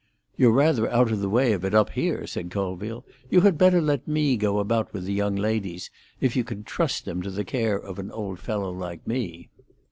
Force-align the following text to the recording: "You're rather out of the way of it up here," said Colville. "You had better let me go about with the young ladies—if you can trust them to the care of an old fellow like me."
"You're 0.35 0.51
rather 0.51 0.89
out 0.89 1.11
of 1.11 1.19
the 1.19 1.29
way 1.29 1.53
of 1.53 1.63
it 1.63 1.75
up 1.75 1.91
here," 1.91 2.25
said 2.25 2.49
Colville. 2.49 3.05
"You 3.29 3.41
had 3.41 3.55
better 3.55 3.79
let 3.79 4.07
me 4.07 4.35
go 4.35 4.57
about 4.57 4.91
with 4.95 5.03
the 5.05 5.13
young 5.13 5.35
ladies—if 5.35 6.35
you 6.35 6.43
can 6.43 6.63
trust 6.63 7.05
them 7.05 7.21
to 7.21 7.29
the 7.29 7.45
care 7.45 7.77
of 7.79 7.99
an 7.99 8.09
old 8.09 8.39
fellow 8.39 8.71
like 8.71 9.05
me." 9.05 9.49